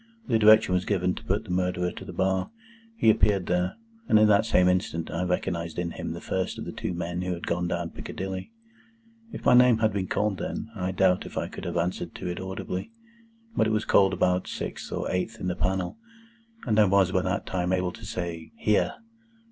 [0.27, 2.49] The direction was given to put the Murderer to the bar.
[2.95, 3.75] He appeared there.
[4.09, 7.21] And in that same instant I recognised in him the first of the two men
[7.21, 8.51] who had gone down Piccadilly.
[9.31, 12.25] If my name had been called then, I doubt if I could have answered to
[12.27, 12.89] it audibly.
[13.55, 15.99] But it was called about sixth or eighth in the panel,
[16.65, 18.95] and I was by that time able to say, "Here!"